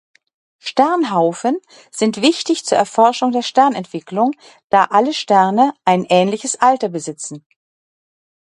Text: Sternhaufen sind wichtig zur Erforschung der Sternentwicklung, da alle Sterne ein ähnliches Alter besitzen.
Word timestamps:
Sternhaufen 0.57 1.59
sind 1.91 2.23
wichtig 2.23 2.65
zur 2.65 2.75
Erforschung 2.75 3.31
der 3.31 3.43
Sternentwicklung, 3.43 4.31
da 4.69 4.85
alle 4.85 5.13
Sterne 5.13 5.75
ein 5.85 6.05
ähnliches 6.09 6.55
Alter 6.59 6.89
besitzen. 6.89 7.45